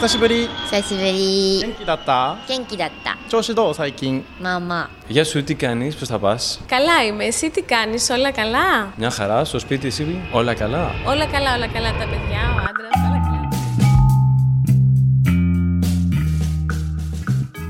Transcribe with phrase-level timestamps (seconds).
[0.00, 6.60] 久しぶり久しぶり元気だった元気だった調子どう最近まあまあ Γεια σου, τι κάνεις, πώς θα πας.
[6.66, 7.24] Καλά είμαι.
[7.24, 8.92] Εσύ τι κάνεις, όλα καλά.
[8.96, 10.90] Μια χαρά, στο σπίτι εσύ, όλα καλά.
[11.06, 11.90] Όλα καλά, όλα καλά.
[11.92, 13.48] Τα παιδιά, ο άντρας, όλα καλά.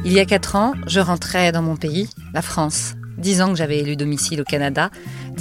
[0.04, 2.80] Il y a quatre ans, je rentrais dans mon pays, la France.
[3.18, 4.84] Dix ans que j'avais élu domicile au Canada.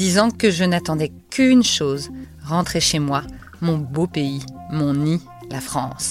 [0.02, 2.10] Dix ans que je n'attendais qu'une chose,
[2.54, 3.22] rentrer chez moi,
[3.62, 4.42] mon beau pays,
[4.72, 5.22] mon nid,
[5.56, 6.08] la France.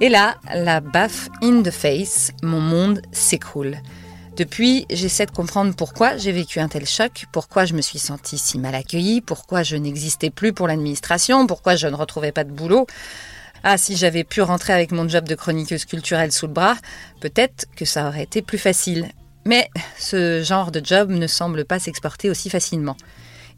[0.00, 3.78] Et là, la baffe in the face, mon monde s'écroule.
[4.36, 8.38] Depuis, j'essaie de comprendre pourquoi j'ai vécu un tel choc, pourquoi je me suis sentie
[8.38, 12.52] si mal accueillie, pourquoi je n'existais plus pour l'administration, pourquoi je ne retrouvais pas de
[12.52, 12.86] boulot.
[13.64, 16.76] Ah, si j'avais pu rentrer avec mon job de chroniqueuse culturelle sous le bras,
[17.20, 19.08] peut-être que ça aurait été plus facile.
[19.46, 22.96] Mais ce genre de job ne semble pas s'exporter aussi facilement.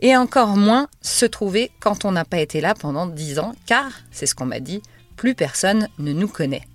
[0.01, 3.91] Et encore moins se trouver quand on n'a pas été là pendant dix ans, car,
[4.11, 4.81] c'est ce qu'on m'a dit,
[5.21, 6.67] plus personne ne nous connaît.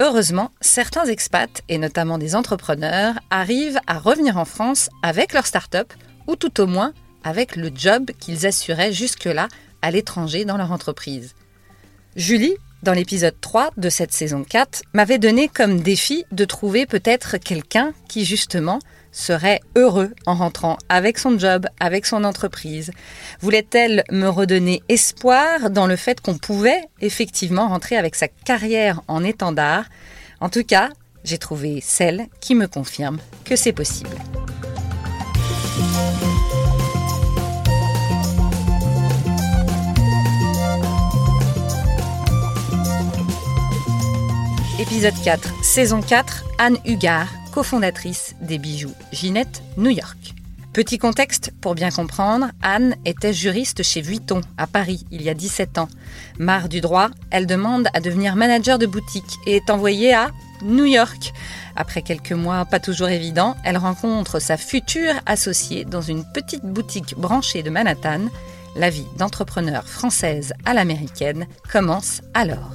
[0.00, 5.92] Heureusement, certains expats, et notamment des entrepreneurs, arrivent à revenir en France avec leur start-up,
[6.26, 6.92] ou tout au moins
[7.22, 9.46] avec le job qu'ils assuraient jusque-là
[9.80, 11.36] à l'étranger dans leur entreprise.
[12.16, 17.36] Julie, dans l'épisode 3 de cette saison 4, m'avait donné comme défi de trouver peut-être
[17.36, 18.80] quelqu'un qui justement
[19.14, 22.90] serait heureux en rentrant avec son job, avec son entreprise.
[23.40, 29.24] Voulait-elle me redonner espoir dans le fait qu'on pouvait effectivement rentrer avec sa carrière en
[29.24, 29.84] étendard?
[30.40, 30.90] En tout cas,
[31.22, 34.16] j'ai trouvé celle qui me confirme que c'est possible.
[44.80, 50.34] Épisode 4, saison 4, Anne Hugard, cofondatrice des bijoux Ginette New York.
[50.72, 55.34] Petit contexte pour bien comprendre, Anne était juriste chez Vuitton à Paris il y a
[55.34, 55.88] 17 ans.
[56.40, 60.32] Marre du droit, elle demande à devenir manager de boutique et est envoyée à
[60.64, 61.32] New York.
[61.76, 67.14] Après quelques mois pas toujours évidents, elle rencontre sa future associée dans une petite boutique
[67.16, 68.22] branchée de Manhattan.
[68.74, 72.72] La vie d'entrepreneur française à l'américaine commence alors.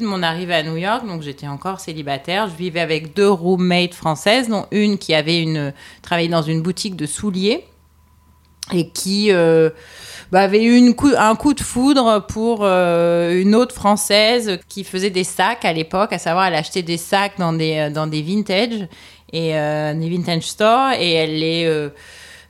[0.00, 3.94] De mon arrivée à New York, donc j'étais encore célibataire, je vivais avec deux roommates
[3.94, 5.72] françaises, dont une qui avait une
[6.02, 7.64] travaillé dans une boutique de souliers
[8.72, 9.70] et qui euh,
[10.32, 15.24] bah, avait eu un coup de foudre pour euh, une autre française qui faisait des
[15.24, 18.88] sacs à l'époque, à savoir elle achetait des sacs dans des euh, dans des vintage
[19.32, 21.88] et des vintage stores et elle les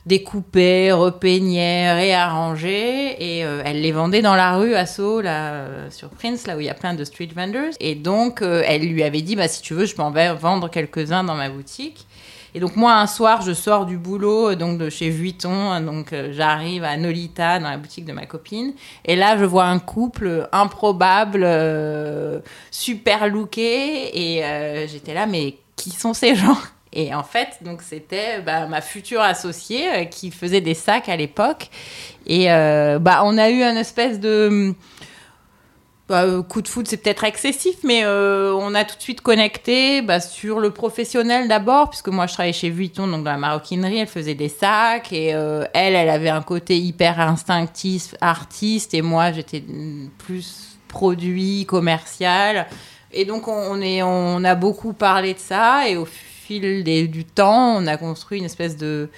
[0.05, 6.09] découpait, repeignait, réarrangeait et euh, elle les vendait dans la rue à Sceaux, là, sur
[6.09, 7.73] Prince, là où il y a plein de street vendors.
[7.79, 10.69] Et donc, euh, elle lui avait dit, bah, si tu veux, je peux en vendre
[10.69, 12.07] quelques-uns dans ma boutique.
[12.53, 15.81] Et donc, moi, un soir, je sors du boulot, euh, donc de chez Vuitton, hein,
[15.81, 18.73] donc j'arrive à Nolita, dans la boutique de ma copine.
[19.05, 21.47] Et là, je vois un couple improbable,
[22.71, 24.37] super looké.
[24.37, 26.57] Et j'étais là, mais qui sont ces gens?
[26.93, 31.15] Et en fait, donc c'était bah, ma future associée euh, qui faisait des sacs à
[31.15, 31.69] l'époque.
[32.27, 34.73] Et euh, bah, on a eu un espèce de
[36.09, 40.01] bah, euh, coup de foot, c'est peut-être excessif, mais on a tout de suite connecté
[40.01, 43.99] bah, sur le professionnel d'abord, puisque moi je travaillais chez Vuitton, donc dans la maroquinerie,
[43.99, 49.31] elle faisait des sacs, et elle, elle avait un côté hyper instinctif, artiste, et moi
[49.31, 49.63] j'étais
[50.17, 52.67] plus produit, commercial.
[53.13, 56.05] Et donc on, on est, on a beaucoup parlé de ça, et au
[56.59, 59.09] fil des- du temps, on a construit une espèce de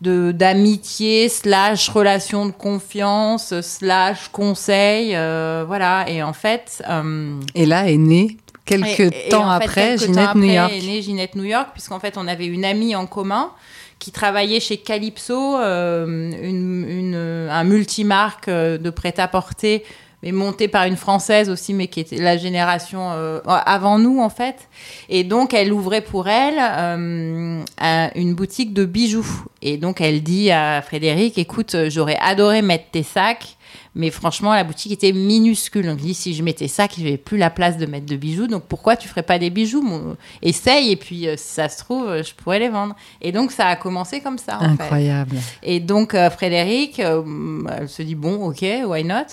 [0.00, 7.66] de d'amitié slash relation de confiance slash conseil euh, voilà et en fait euh, Et
[7.66, 10.54] là est née, quelques et- et temps en fait, après, quelques Ginette temps New après
[10.54, 10.72] York.
[10.72, 13.50] est née Ginette New York puisqu'en fait on avait une amie en commun
[13.98, 16.06] qui travaillait chez Calypso euh,
[16.42, 19.84] une, une- un multimarque euh, de prêt-à-porter
[20.22, 24.28] mais monté par une française aussi, mais qui était la génération euh, avant nous en
[24.30, 24.68] fait.
[25.08, 29.26] Et donc elle ouvrait pour elle euh, un- une boutique de bijoux.
[29.62, 33.56] Et donc elle dit à Frédéric, écoute, euh, j'aurais adoré mettre tes sacs,
[33.94, 35.86] mais franchement la boutique était minuscule.
[35.86, 38.46] Donc il dit, si je mettais sacs, j'avais plus la place de mettre de bijoux.
[38.46, 41.78] Donc pourquoi tu ferais pas des bijoux Mon- Essaye et puis euh, si ça se
[41.78, 42.94] trouve, euh, je pourrais les vendre.
[43.20, 44.56] Et donc ça a commencé comme ça.
[44.58, 44.82] En fait.
[44.84, 45.36] Incroyable.
[45.62, 49.26] Et donc euh, Frédéric, elle se dit bon, ok, why not?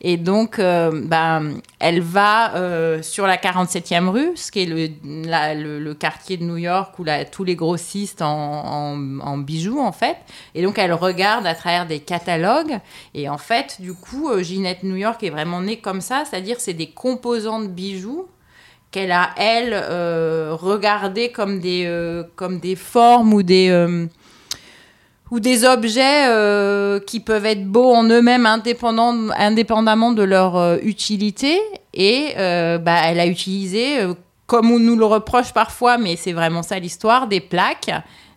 [0.00, 2.52] Et donc, ben, elle va
[3.02, 4.88] sur la 47e rue, ce qui est le,
[5.28, 9.38] la- le, le quartier de New York où la, tous les grossistes en, en, en
[9.38, 10.16] bijoux en fait.
[10.54, 12.78] Et donc elle regarde à travers des catalogues.
[13.14, 13.99] Et en fait, du coup,
[14.30, 18.26] euh, Ginette New York est vraiment née comme ça, c'est-à-dire c'est des composants de bijoux
[18.90, 23.70] qu'elle a elle euh, regardé comme des euh, comme des formes ou des
[25.30, 26.26] ou des objets
[27.06, 31.60] qui peuvent être beaux en eux-mêmes indépendamment de leur utilité.
[31.94, 33.98] Et bah, elle a utilisé
[34.48, 37.92] comme on nous le reproche parfois mais c'est vraiment ça l'histoire des plaques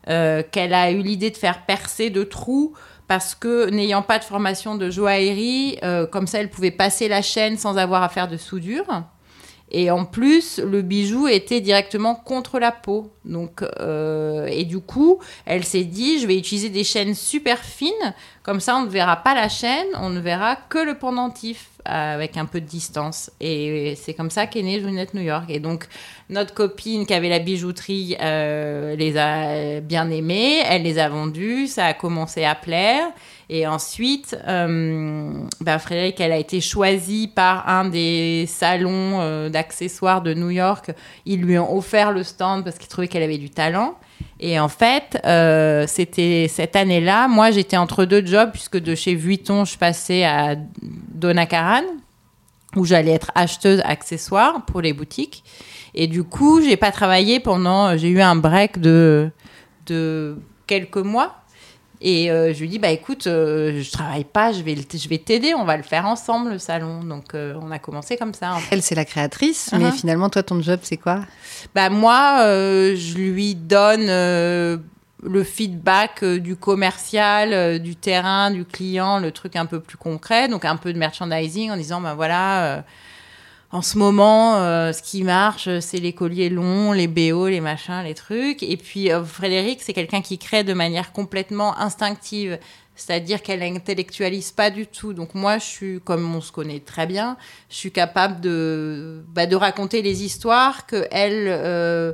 [0.06, 2.74] qu'elle a eu l'idée de faire percer de trous
[3.08, 7.22] parce que n'ayant pas de formation de joaillerie, euh, comme ça elle pouvait passer la
[7.22, 9.04] chaîne sans avoir à faire de soudure.
[9.72, 13.12] Et en plus, le bijou était directement contre la peau.
[13.26, 18.14] Donc, euh, et du coup, elle s'est dit, je vais utiliser des chaînes super fines.
[18.44, 22.38] Comme ça, on ne verra pas la chaîne, on ne verra que le pendentif avec
[22.38, 23.32] un peu de distance.
[23.40, 25.46] Et c'est comme ça qu'est née Junette New York.
[25.50, 25.86] Et donc,
[26.30, 31.68] notre copine qui avait la bijouterie euh, les a bien aimées, elle les a vendues,
[31.68, 33.08] ça a commencé à plaire.
[33.50, 40.22] Et ensuite, euh, bah, Frédéric, elle a été choisie par un des salons euh, d'accessoires
[40.22, 40.92] de New York.
[41.26, 43.96] Ils lui ont offert le stand parce qu'ils trouvaient qu'elle avait du talent.
[44.40, 49.16] Et en fait, euh, c'était cette année-là, moi j'étais entre deux jobs, puisque de chez
[49.16, 51.84] Vuitton, je passais à Donna Karan,
[52.76, 55.44] où j'allais être acheteuse accessoires pour les boutiques.
[55.94, 57.96] Et du coup, j'ai pas travaillé pendant.
[57.98, 59.30] J'ai eu un break de,
[59.86, 61.43] de quelques mois.
[62.06, 65.18] Et euh, je lui dis, bah écoute, euh, je travaille pas, je vais, je vais
[65.18, 67.02] t'aider, on va le faire ensemble, le salon.
[67.04, 68.54] Donc euh, on a commencé comme ça.
[68.54, 68.76] en fait.
[68.76, 69.92] Elle, c'est la créatrice, mais Uh-huh.
[69.94, 71.22] finalement, toi, ton job, c'est quoi?
[71.74, 74.82] Bah moi, je lui donne
[75.26, 79.98] le feedback euh, du commercial, euh, du terrain, du client, le truc un peu plus
[79.98, 82.82] concret, donc un peu de merchandising en disant, bah voilà, euh,
[83.74, 88.04] en ce moment, euh, ce qui marche, c'est les colliers longs, les BO, les machins,
[88.04, 88.62] les trucs.
[88.62, 92.60] Et puis euh, Frédéric, c'est quelqu'un qui crée de manière complètement instinctive.
[92.96, 95.14] C'est-à-dire qu'elle n'intellectualise pas du tout.
[95.14, 97.36] Donc moi, je suis, comme on se connaît très bien,
[97.72, 102.12] je suis capable de, bah, de raconter les histoires que elle, euh,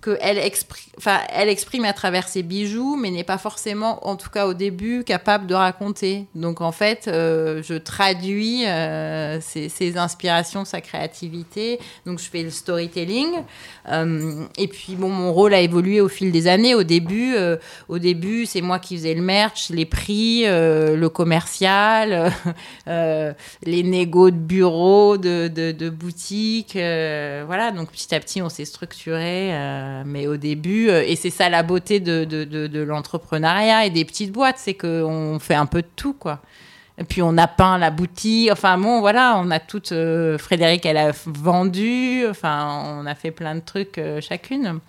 [0.00, 4.16] que elle, expri- enfin, elle exprime à travers ses bijoux, mais n'est pas forcément, en
[4.16, 6.26] tout cas au début, capable de raconter.
[6.34, 11.78] Donc en fait, euh, je traduis euh, ses, inspirations, sa créativité.
[12.06, 13.28] Donc je fais le storytelling.
[13.90, 16.74] Euh, et puis bon, mon rôle a évolué au fil des années.
[16.74, 17.34] Au début,
[17.88, 22.32] au début, c'est moi qui faisais le merch, les prix, le commercial,
[22.86, 26.72] les négos de bureaux, de, de, de boutiques.
[26.74, 29.50] voilà, donc petit à petit, on s'est structuré.
[29.90, 34.04] Euh, mais au début, euh, et c'est ça la beauté de, de, l'entrepreneuriat et des
[34.04, 36.40] petites boîtes, c'est qu'on fait un peu de tout, quoi.
[36.98, 39.92] Et puis on a peint la boutique, enfin bon, voilà, on a tout.
[39.92, 44.80] euh, Frédéric, elle a vendu, enfin, on a fait plein de trucs chacune.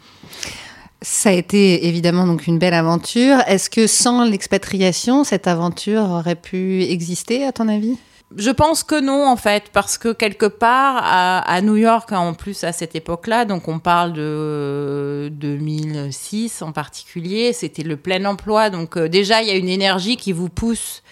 [1.01, 3.37] Ça a été évidemment donc une belle aventure.
[3.47, 7.97] Est-ce que sans l'expatriation, cette aventure aurait pu exister, à ton avis?
[8.37, 12.63] Je pense que non, en fait, parce que quelque part, à, New York, en plus,
[12.63, 18.69] à cette époque-là, donc on parle de euh, 2006 en particulier, c'était le plein emploi.
[18.69, 21.03] Donc euh, déjà, il y a une énergie qui vous pousse,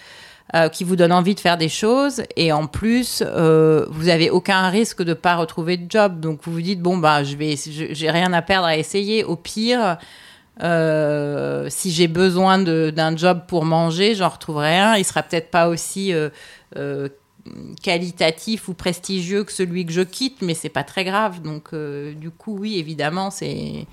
[0.54, 2.22] euh, qui vous donne envie de faire des choses.
[2.36, 6.20] Et en plus, euh, vous avez aucun risque de pas retrouver de job.
[6.20, 9.24] Donc vous vous dites, bon, bah, je vais, j'ai rien à perdre à essayer.
[9.24, 9.98] Au pire,
[10.62, 14.96] euh, si j'ai besoin d'un job pour manger, j'en retrouverai un.
[14.96, 16.28] Il sera peut-être pas aussi euh,
[16.76, 17.08] euh,
[17.82, 21.40] qualitatif ou prestigieux que celui que je quitte, mais c'est pas très grave.
[21.42, 23.86] Donc, du coup, oui, évidemment, c'est.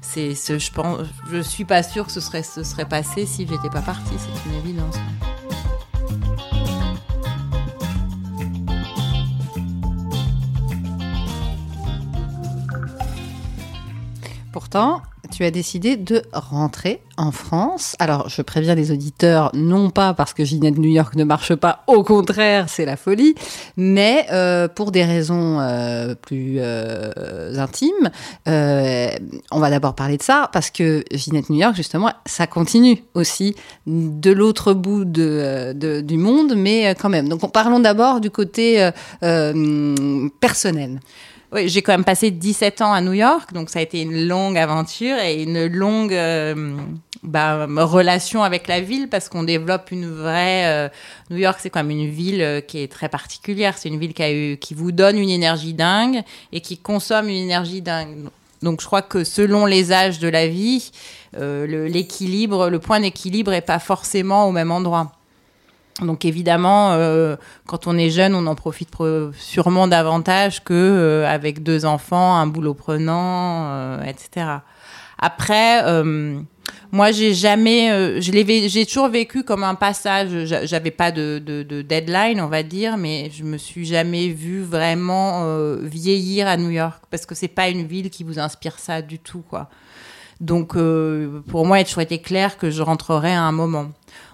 [0.00, 1.00] C'est ce, je pense,
[1.32, 4.48] je suis pas sûre que ce serait, ce serait passé si j'étais pas partie, c'est
[4.48, 4.94] une évidence.
[14.52, 17.96] Pourtant, tu as décidé de rentrer en France.
[17.98, 21.82] Alors, je préviens les auditeurs, non pas parce que Ginette New York ne marche pas,
[21.86, 23.34] au contraire, c'est la folie,
[23.76, 28.10] mais euh, pour des raisons euh, plus euh, intimes.
[28.46, 33.54] On va d'abord parler de ça, parce que Ginette New York, justement, ça continue aussi
[33.86, 37.28] de l'autre bout du monde, mais quand même.
[37.28, 38.90] Donc, parlons d'abord du côté
[40.40, 41.00] personnel.
[41.56, 44.28] Oui, j'ai quand même passé 17 ans à New York, donc ça a été une
[44.28, 46.76] longue aventure et une longue euh,
[47.22, 50.66] bah, relation avec la ville parce qu'on développe une vraie.
[50.66, 50.88] euh,
[51.30, 53.78] New York, c'est quand même une ville euh, qui est très particulière.
[53.78, 58.28] C'est une ville qui, vous donne une énergie dingue et qui consomme une énergie dingue.
[58.60, 60.92] Donc je crois que selon les âges de la vie,
[61.38, 65.15] l'équilibre, le point d'équilibre est pas forcément au même endroit.
[66.02, 67.36] Donc évidemment, euh,
[67.66, 72.36] quand on est jeune, on en profite pro- sûrement davantage que euh, avec deux enfants,
[72.36, 74.46] un boulot prenant, euh, etc.
[75.18, 76.38] Après, euh,
[76.92, 80.44] Moi, j'ai jamais, euh, j'ai toujours vécu comme un passage.
[80.46, 84.28] J'a- J'avais pas de, de, de deadline, on va dire, mais je me suis jamais
[84.28, 88.38] vue vraiment euh, vieillir à New York parce que c'est pas une ville qui vous
[88.38, 89.68] inspire ça du tout, quoi.
[90.40, 90.76] Donc,
[91.48, 93.86] pour moi, il a toujours été clair que je rentrerai à un moment.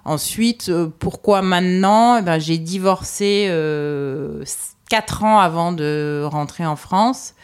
[0.05, 2.19] Ensuite, euh, pourquoi maintenant?
[2.19, 4.45] Eh ben, J'ai divorcé euh,
[4.91, 7.35] quatre ans avant de rentrer en France.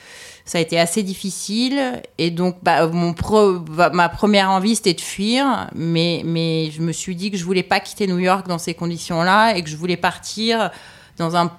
[0.44, 2.02] Ça a été assez difficile.
[2.16, 5.68] Et donc, bah, mon pro- bah, ma première envie, c'était de fuir.
[5.74, 8.74] Mais, mais je me suis dit que je voulais pas quitter New York dans ces
[8.74, 10.70] conditions-là et que je voulais partir
[11.16, 11.50] dans un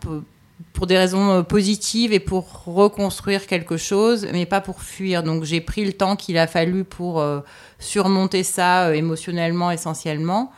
[0.73, 5.23] pour des raisons euh, positives et pour reconstruire quelque chose, mais pas pour fuir.
[5.23, 7.23] Donc j'ai pris le temps qu'il a fallu pour
[7.79, 10.51] surmonter ça émotionnellement essentiellement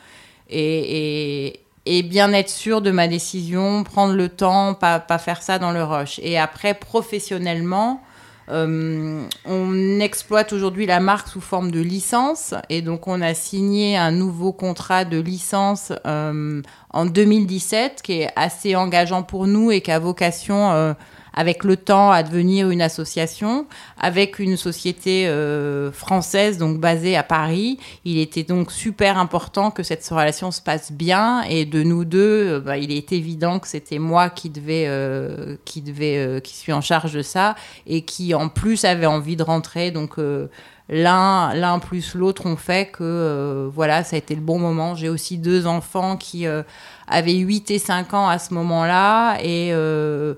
[0.51, 5.71] et, bien être sûr de ma décision, prendre le temps, pas, pas faire ça dans
[5.71, 6.19] le rush.
[6.23, 8.01] Et après, professionnellement,
[8.49, 13.95] euh, on exploite aujourd'hui la marque sous forme de licence et donc on a signé
[13.95, 19.79] un nouveau contrat de licence euh, en 2017 qui est assez engageant pour nous et
[19.79, 20.93] qui a vocation euh,
[21.33, 23.65] avec le temps à devenir une association
[23.97, 27.79] avec une société euh, française donc basée à Paris.
[28.05, 32.55] Il était donc super important que cette relation se passe bien et de nous deux,
[32.55, 36.55] euh, bah, il est évident que c'était moi qui devais, euh, qui devait, euh, qui
[36.55, 37.55] suis en charge de ça
[37.87, 39.91] et qui en plus avait envie de rentrer.
[39.91, 40.47] Donc euh,
[40.91, 44.93] l'un, l'un plus l'autre ont fait que euh, voilà, ça a été le bon moment.
[44.93, 46.63] J'ai aussi deux enfants qui euh,
[47.07, 50.35] avaient 8 et 5 ans à ce moment-là et euh,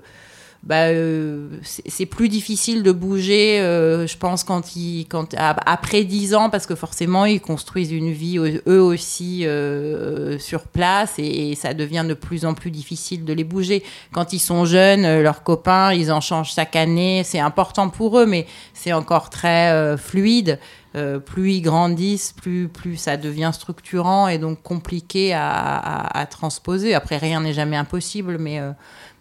[0.64, 6.34] bah, euh, c'est plus difficile de bouger, euh, je pense, quand ils, quand, après 10
[6.34, 11.74] ans, parce que forcément, ils construisent une vie eux aussi euh, sur place et, ça
[11.74, 13.82] devient de plus en plus difficile de les bouger.
[14.12, 17.22] Quand ils sont jeunes, leurs copains, ils en changent chaque année.
[17.24, 20.58] C'est important pour eux, mais c'est encore très fluide.
[21.26, 26.94] Plus ils grandissent, plus, plus ça devient structurant et donc compliqué à, à- transposer.
[26.94, 28.60] Après, rien n'est jamais impossible, mais,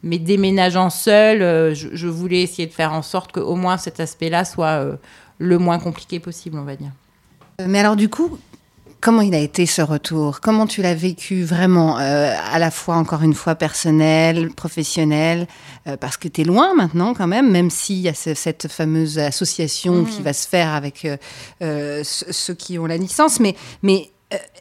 [0.04, 4.00] mais déménageant seul, euh, je, je voulais essayer de faire en sorte qu'au moins cet
[4.00, 4.96] aspect-là soit euh,
[5.40, 6.92] le moins compliqué possible, on va dire.
[7.62, 8.38] Euh, Mais alors du coup,
[9.02, 10.40] comment il a été ce retour?
[10.42, 15.48] Comment tu l'as vécu vraiment euh, À la fois, encore une fois, personnel, professionnel?
[15.88, 18.70] Euh, Parce que tu es loin maintenant quand même, même s'il y a ce- cette
[18.70, 21.06] fameuse association qui va se faire avec
[21.62, 23.40] euh, ce- ceux qui ont la licence.
[23.42, 24.10] Mais, mais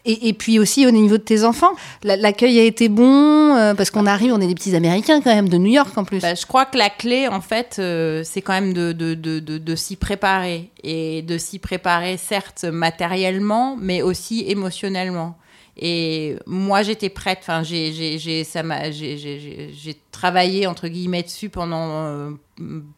[0.05, 3.75] et, et puis aussi au niveau de tes enfants, la- l'accueil a été bon euh,
[3.75, 6.21] parce qu'on arrive, on est des petits Américains quand même de New York en plus.
[6.21, 9.39] Bah, je crois que la clé, en fait, euh, c'est quand même de, de, de,
[9.41, 10.71] de, de s'y préparer.
[10.85, 15.37] Et de s'y préparer, certes, matériellement, mais aussi émotionnellement.
[15.79, 17.39] Et moi, j'étais prête.
[17.41, 21.89] Enfin, j'ai, j'ai, j'ai, ça m'a, j'ai, j'ai, j'ai- j'ai travaillé entre guillemets dessus pendant
[22.05, 22.31] euh,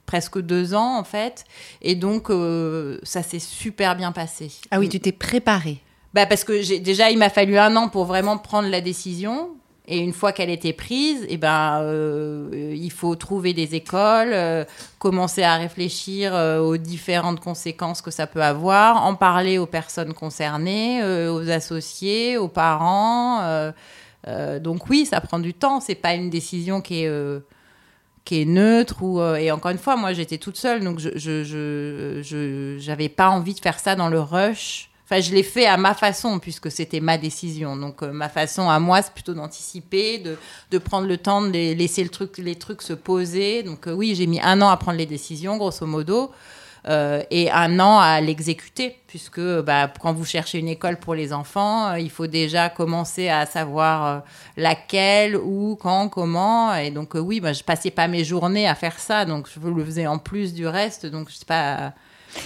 [0.07, 1.45] presque deux ans, en fait.
[1.83, 4.51] Et donc, euh, ça s'est super bien passé.
[4.73, 5.79] ah oui, tu t'es préparée.
[6.15, 9.51] Bah parce que déjà il m'a fallu un an pour vraiment prendre la décision
[9.87, 14.65] et une fois qu'elle était prise, et ben euh, il faut trouver des écoles, euh,
[14.99, 20.15] commencer à réfléchir euh, aux différentes conséquences que ça peut avoir, en parler aux personnes
[20.15, 23.43] concernées, aux associés, aux parents.
[24.61, 25.81] donc oui, ça prend du temps.
[25.81, 27.13] C'est pas une décision qui est
[28.25, 32.21] qui est neutre et encore une fois, moi j'étais toute seule, donc je je je
[32.23, 34.91] je- j'avais pas envie de faire ça dans le rush.
[35.05, 37.77] Enfin, je l'ai fait à ma façon puisque c'était ma décision.
[37.77, 40.39] Donc euh, ma façon à moi, c'est plutôt d'anticiper, de,
[40.71, 43.63] de prendre le temps de laisser le truc, les trucs se poser.
[43.63, 46.33] Donc euh, oui, j'ai mis un an à prendre les décisions, grosso modo.
[46.89, 51.33] euh, et un an à l'exécuter, puisque bah, quand vous cherchez une école pour les
[51.33, 54.23] enfants, il faut déjà commencer à savoir
[54.57, 56.75] laquelle, où, quand, comment.
[56.75, 59.85] Et donc, oui, bah, je passais pas mes journées à faire ça, donc je le
[59.85, 61.07] faisais en plus du reste.
[61.07, 61.93] Donc, je sais pas.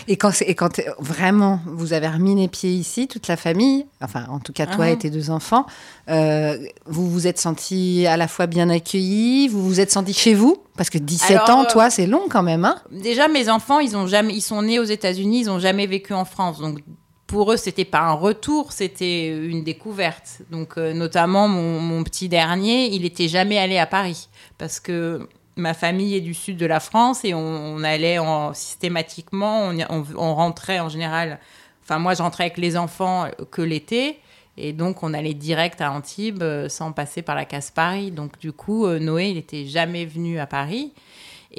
[0.07, 3.87] Et quand, c'est- et quand vraiment vous avez remis les pieds ici, toute la famille,
[4.03, 4.93] enfin en tout cas toi Mhm.
[4.93, 5.67] et tes deux enfants,
[6.09, 10.35] euh, vous vous êtes senti à la fois bien accueillis, vous vous êtes senti chez
[10.35, 10.57] vous?
[10.77, 12.77] Parce que 17 Alors, ans, euh, toi, c'est long quand même, hein?
[12.93, 16.13] Déjà, mes enfants, ils ont jamais, ils sont nés aux États-Unis, ils ont jamais vécu
[16.15, 16.79] en France, donc.
[17.27, 20.39] Pour eux, c'était pas un retour, c'était une découverte.
[20.51, 25.29] Donc, euh, notamment mon, mon petit dernier, il était jamais allé à Paris parce que
[25.59, 30.81] ma famille est du sud de la France et on, allait en, systématiquement, on, rentrait
[30.81, 31.39] en général.
[31.83, 34.19] Enfin, moi, je rentrais avec les enfants euh, que l'été.
[34.57, 38.11] Et donc, on allait direct à Antibes euh, sans passer par la case Paris.
[38.11, 40.93] Donc, du coup, euh, Noé, il n'était jamais venu à Paris.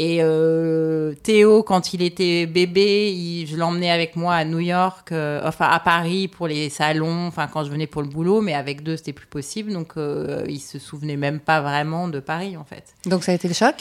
[0.02, 5.42] Et euh, Théo, quand il était bébé, je l'emmenais avec moi à New York, euh,
[5.44, 8.82] enfin à Paris pour les salons, enfin quand je venais pour le boulot, mais avec
[8.82, 9.74] deux, c'était plus possible.
[9.74, 12.96] Donc, euh, il se souvenait même pas vraiment de Paris, en fait.
[13.08, 13.76] Donc ça a été le choc?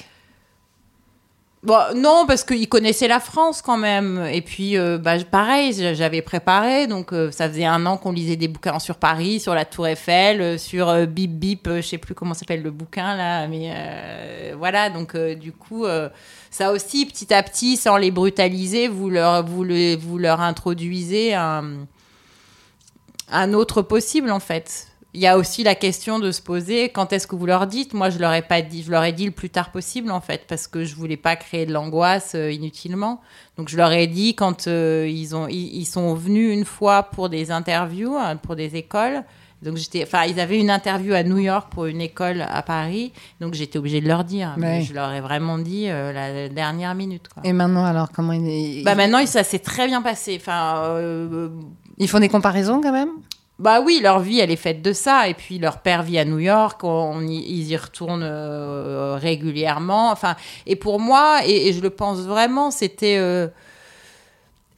[1.64, 4.24] Bon, non, parce qu'ils connaissaient la France quand même.
[4.32, 6.86] Et puis, euh, bah, pareil, j'avais préparé.
[6.86, 9.88] Donc, euh, ça faisait un an qu'on lisait des bouquins sur Paris, sur la Tour
[9.88, 13.48] Eiffel, euh, sur euh, Bip Bip, je sais plus comment s'appelle le bouquin là.
[13.48, 13.72] Mais
[14.56, 15.84] voilà, donc du coup,
[16.50, 21.34] ça aussi, petit à petit, sans les brutaliser, vous leur, vous le- vous leur introduisez
[21.34, 21.64] un,
[23.30, 24.87] un autre possible en fait.
[25.14, 27.94] Il y a aussi la question de se poser quand est-ce que vous leur dites?
[27.94, 30.20] Moi, je leur ai pas dit, je leur ai dit le plus tard possible en
[30.20, 33.20] fait, parce que je voulais pas créer de l'angoisse euh, inutilement.
[33.56, 37.04] Donc, je leur ai dit quand euh, ils ont, ils, ils sont venus une fois
[37.04, 39.24] pour des interviews, hein, pour des écoles.
[39.62, 43.12] Donc j'étais, enfin, ils avaient une interview à New York pour une école à Paris,
[43.40, 44.54] donc j'étais obligée de leur dire.
[44.56, 47.28] Mais je leur ai vraiment dit euh, la dernière minute.
[47.28, 47.42] Quoi.
[47.44, 50.38] Et maintenant, alors, comment ils, Bah maintenant, ça s'est très bien passé.
[50.40, 51.48] Enfin, euh,
[51.96, 53.10] ils font des comparaisons quand même?
[53.58, 55.28] Bah oui, leur vie, elle est faite de ça.
[55.28, 60.10] Et puis leur père vit à New York, on y- ils y retournent euh, régulièrement.
[60.10, 60.36] Enfin,
[60.66, 63.48] et pour moi, et, je le pense vraiment, c'était euh,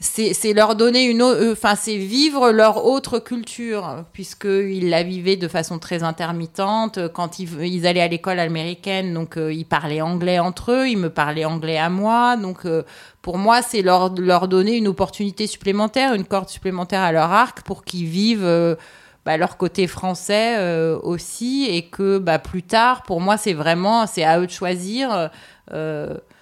[0.02, 5.47] c'est leur donner une, euh, enfin c'est vivre leur autre culture, puisqu'ils la vivaient de
[5.47, 7.09] façon très intermittente.
[7.12, 11.11] Quand ils, allaient à l'école américaine, donc euh, ils parlaient anglais entre eux, ils me
[11.11, 12.83] parlaient anglais à moi, donc euh,
[13.21, 17.61] pour moi, c'est leur, leur donner une opportunité supplémentaire, une corde supplémentaire à leur arc
[17.61, 18.78] pour qu'ils vivent
[19.26, 20.59] bah, leur côté français
[21.02, 25.30] aussi et que bah, plus tard, pour moi, c'est vraiment, c'est à eux de choisir.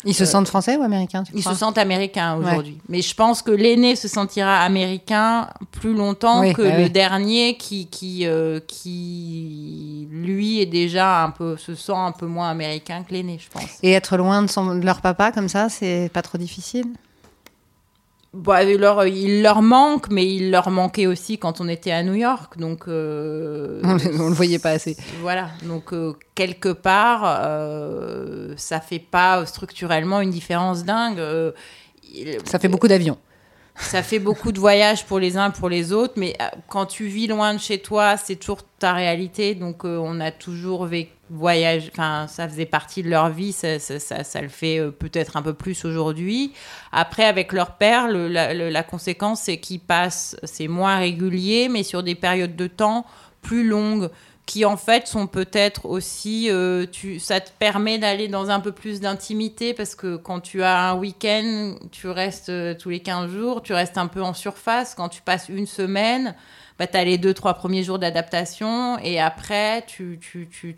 [0.05, 2.45] Ils se Euh, sentent français ou américains tu ils crois se sentent américains Ouais.
[2.47, 2.79] aujourd'hui.
[2.89, 6.91] Mais je pense que l'aîné se sentira américain plus longtemps Oui, que bah le oui.
[6.91, 12.49] dernier qui, qui, euh, qui, lui, est déjà un peu, se sent un peu moins
[12.51, 13.79] américain que l'aîné, je pense.
[13.83, 16.87] Et être loin de, son, de leur papa comme ça, c'est pas trop difficile?
[18.35, 22.03] Bah, il, leur, il leur manque, mais il leur manquait aussi quand on était à
[22.03, 22.59] New York.
[22.59, 24.97] Donc, euh, on, on le voyait pas assez.
[25.23, 25.49] Voilà.
[25.67, 31.19] Donc, euh, quelque part, euh, ça fait pas structurellement une différence dingue.
[31.19, 31.53] Euh,
[32.15, 33.17] il- Ça fait beaucoup d'avions.
[33.79, 37.07] Ça fait beaucoup de voyages pour les uns, pour les autres, mais euh, quand tu
[37.07, 39.55] vis loin de chez toi, c'est toujours ta réalité.
[39.55, 43.77] Donc, euh, on a toujours vécu voyage, enfin, ça faisait partie de leur vie, ça,
[44.41, 46.53] le fait euh, peut-être un peu plus aujourd'hui.
[46.91, 52.03] Après, avec leur père, la, la conséquence, c'est qu'ils passent, c'est moins régulier, mais sur
[52.03, 53.05] des périodes de temps
[53.43, 54.11] plus longues
[54.49, 58.73] qui en fait sont peut-être aussi, euh, tu, ça te permet d'aller dans un peu
[58.73, 63.31] plus d'intimité parce que quand tu as un week-end, tu restes euh, tous les 15
[63.31, 64.95] jours, tu restes un peu en surface.
[64.95, 66.35] Quand tu passes une semaine,
[66.79, 70.75] bah, tu as les deux, trois premiers jours d'adaptation et après, tu, tu, tu,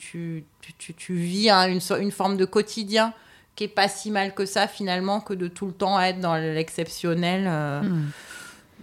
[0.77, 3.15] tu, vis une, une forme de quotidien
[3.55, 6.35] qui est pas si mal que ça finalement que de tout le temps être dans
[6.35, 7.45] l'exceptionnel.
[7.49, 7.83] euh.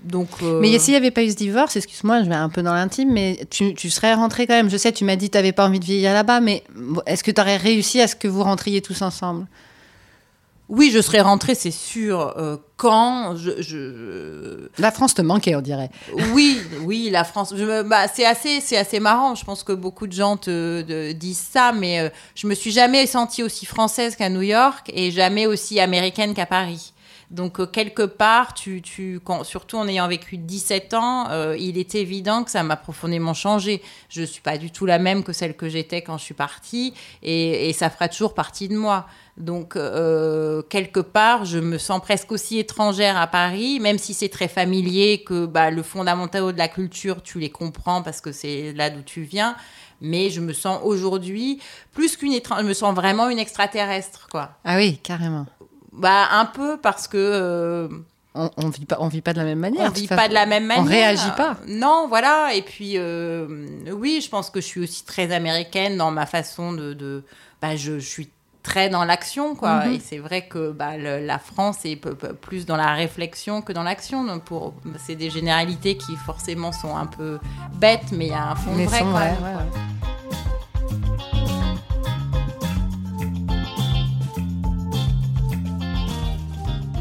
[0.03, 2.61] Donc, euh, Mais s'il n'y avait pas eu ce divorce, excuse-moi, je vais un peu
[2.63, 4.69] dans l'intime, mais tu, tu serais rentré quand même.
[4.69, 6.63] Je sais, tu m'as dit que tu n'avais pas envie de vieillir là-bas, mais
[7.05, 9.47] est-ce que tu aurais réussi à ce que vous rentriez tous ensemble?
[10.69, 12.33] Oui, je serais rentrée, c'est sûr.
[12.37, 15.89] Euh, quand je, je- La France te manquait, on dirait.
[16.33, 17.53] oui, oui, la France.
[17.55, 19.33] je bah, c'est assez, c'est assez marrant.
[19.33, 22.71] Je pense que beaucoup de gens te, te disent ça, mais euh, je me suis
[22.71, 26.91] jamais sentie aussi française qu'à New York et jamais aussi américaine qu'à Paris.
[27.29, 28.81] Donc euh, quelque part, tu,
[29.43, 33.81] surtout en ayant vécu 17 ans, euh, il est évident que ça m'a profondément changé.
[34.07, 36.93] Je suis pas du tout la même que celle que j'étais quand je suis partie,
[37.23, 39.07] et, ça fera toujours partie de moi.
[39.35, 44.29] Donc euh, quelque part, je me sens presque aussi étrangère à Paris, même si c'est
[44.29, 48.71] très familier, que bah, le fondamental de la culture, tu les comprends parce que c'est
[48.73, 49.55] là d'où tu viens.
[49.99, 51.59] Mais je me sens aujourd'hui
[51.91, 54.51] plus qu'une étrangère, je me sens vraiment une extraterrestre, quoi.
[54.63, 55.47] Ah oui, carrément.
[55.97, 57.87] Bah un peu parce que euh,
[58.35, 59.89] On, on vit pas, on vit pas de la même manière.
[59.89, 60.83] on vit pas de la même manière.
[60.83, 61.57] On réagit pas.
[61.67, 62.53] Non, voilà.
[62.53, 63.47] Et puis euh,
[63.93, 66.93] oui, je pense que je suis aussi très américaine dans ma façon de.
[66.93, 67.23] de
[67.61, 68.29] bah, je, je suis
[68.61, 69.85] très dans l'action, quoi.
[69.85, 69.93] Mhm.
[69.93, 73.83] Et c'est vrai que bah, le- la France est plus dans la réflexion que dans
[73.83, 74.39] l'action.
[74.39, 77.39] Pour, c'est des généralités qui forcément sont un peu
[77.75, 79.49] bêtes, mais il y a un fond de Mais vrai sont ouais, quoi.
[79.49, 79.96] ouais.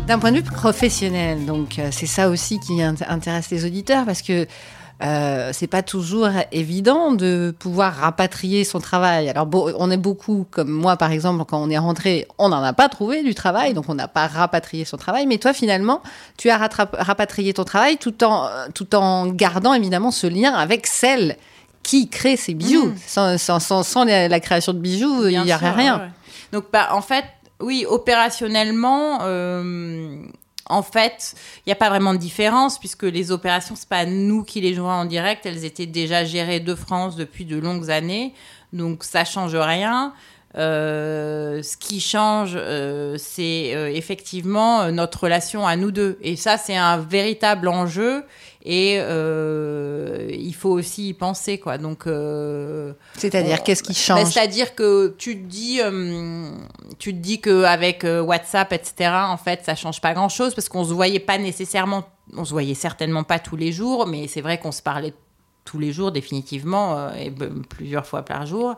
[0.06, 4.04] D'un point de vue professionnel, donc euh, c'est ça aussi qui int- intéresse les auditeurs
[4.04, 4.46] parce que
[5.02, 9.28] euh, c'est pas toujours évident de pouvoir rapatrier son travail.
[9.28, 12.72] Alors on est beaucoup, comme moi par exemple, quand on est rentré, on n'en a
[12.72, 15.26] pas trouvé du travail, donc on n'a pas rapatrié son travail.
[15.26, 16.00] Mais toi finalement,
[16.38, 21.36] tu as rapatrié ton travail tout en tout en gardant évidemment ce lien avec celle
[21.82, 22.86] qui crée ces bijoux.
[22.86, 22.94] Mm.
[23.06, 25.98] Sans, sans, sans, sans la, la création de bijoux, il n'y aurait sûr, rien.
[25.98, 26.10] ouais.
[26.52, 27.24] Donc, bah, en fait,
[27.60, 30.22] oui, opérationnellement, euh,
[30.68, 34.42] en fait, il n'y a pas vraiment de différence puisque les opérations, c'est pas nous
[34.44, 38.34] qui les jouons en direct, elles étaient déjà gérées de France depuis de longues années,
[38.72, 40.12] donc ça change rien.
[40.56, 46.18] Euh, ce qui change, euh, c'est euh, effectivement notre relation à nous deux.
[46.22, 48.24] Et ça, c'est un véritable enjeu.
[48.68, 51.78] Et il faut aussi y penser, quoi.
[51.78, 52.08] Donc,
[53.16, 54.32] C'est-à-dire, qu'est-ce qui bah, change?
[54.32, 55.80] C'est-à-dire que tu te dis,
[56.98, 60.92] tu te dis qu'avec WhatsApp, etc., en fait, ça change pas grand-chose parce qu'on se
[60.92, 64.72] voyait pas nécessairement, on se voyait certainement pas tous les jours, mais c'est vrai qu'on
[64.72, 65.14] se parlait
[65.66, 67.30] tous les jours définitivement euh, et
[67.68, 68.76] plusieurs fois par jour.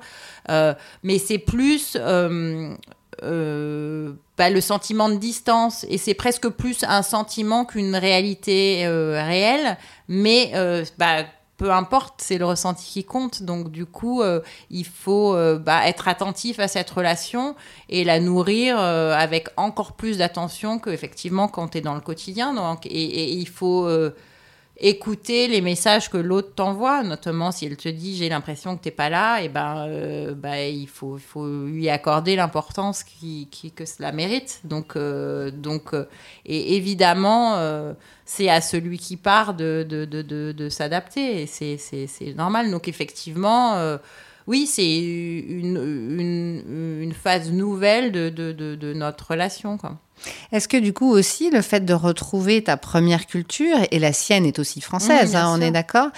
[0.50, 2.74] Euh, mais c'est plus euh,
[3.22, 9.76] euh, bah, le sentiment de distance et c'est presque plus un sentiment qu'une réalité réelle.
[10.08, 10.52] Mais
[10.98, 11.24] bah,
[11.58, 13.42] peu importe, c'est le ressenti qui compte.
[13.42, 14.22] Donc du coup,
[14.70, 17.56] il faut bah, être attentif à cette relation
[17.88, 22.54] et la nourrir avec encore plus d'attention qu'effectivement quand tu es dans le quotidien.
[22.54, 23.88] Donc, et, il faut
[24.80, 28.90] écouter les messages que l'autre t'envoie, notamment si elle te dit j'ai l'impression que t'es
[28.92, 33.84] pas là, et ben, euh, bah, il faut, faut lui accorder l'importance qui, qui- que
[33.84, 34.60] cela mérite.
[34.64, 36.04] Donc, euh, donc euh,
[36.46, 37.56] et évidemment,
[38.24, 42.70] c'est à celui qui part de, de, de, de, s'adapter, et c'est, normal.
[42.70, 43.74] Donc effectivement,
[44.48, 45.76] oui, c'est une,
[46.18, 49.78] une, une phase nouvelle de, de, de, de notre relation.
[50.50, 54.46] Est-ce que du coup aussi le fait de retrouver ta première culture et la sienne
[54.46, 56.08] est aussi française, Mmh, hein, on est d'accord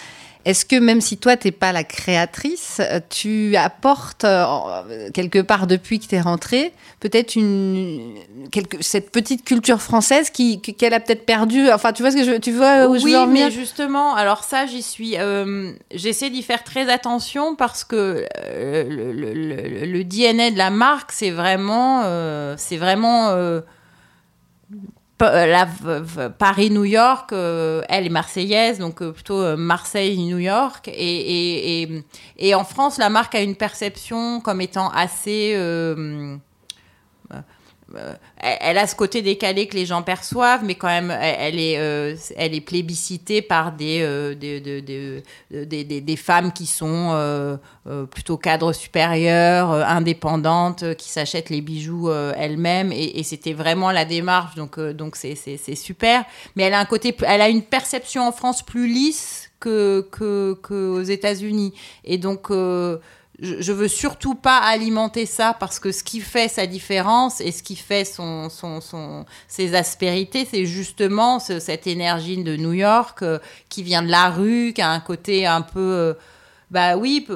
[0.46, 5.66] Est-ce que même si toi t'es pas la créatrice, euh, tu apportes euh, quelque part
[5.66, 8.14] depuis que t'es rentrée peut-être une
[8.50, 11.70] quelque, cette petite culture française qui qu'elle a peut-être perdue?
[11.70, 13.48] Enfin, tu vois ce que je tu vois où je oui, veux en venir?
[13.48, 15.16] mais justement, alors ça, j'y suis.
[15.18, 20.58] euh, J'essaie d'y faire très attention parce que euh, le, le- le- le DNA de
[20.58, 23.28] la marque, c'est vraiment, euh, c'est vraiment
[25.26, 27.32] v- Paris-New York.
[27.32, 30.88] euh, elle est marseillaise, donc euh, plutôt euh, Marseille-New York.
[30.94, 35.54] Et en France, la marque a une perception comme étant assez
[37.96, 41.78] euh, elle, a ce côté décalé que les gens perçoivent, mais quand même, elle, est,
[41.78, 47.58] euh, elle est plébiscitée par des, euh, des, des, des, des- femmes qui sont
[48.10, 52.92] plutôt cadres supérieurs, indépendantes, qui s'achètent les bijoux elles-mêmes.
[52.92, 56.24] Et, et c'était vraiment la démarche, donc donc c'est c'est- super.
[56.56, 60.54] Mais elle a un côté, elle a une perception en France plus lisse que que
[60.62, 61.72] qu'aux États-Unis.
[62.04, 62.50] Et donc
[63.40, 67.52] je, je veux surtout pas alimenter ça parce que ce qui fait sa différence et
[67.52, 73.22] ce qui fait son, son, ses aspérités, c'est justement ce- cette énergie de New York
[73.22, 75.80] euh, qui vient de la rue, qui a un côté un peu.
[75.80, 76.14] euh,
[76.70, 77.26] bah oui,